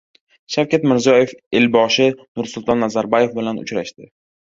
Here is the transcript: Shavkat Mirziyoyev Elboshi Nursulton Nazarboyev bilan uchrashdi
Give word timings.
Shavkat 0.53 0.85
Mirziyoyev 0.91 1.33
Elboshi 1.59 2.07
Nursulton 2.39 2.81
Nazarboyev 2.85 3.37
bilan 3.37 3.61
uchrashdi 3.65 4.09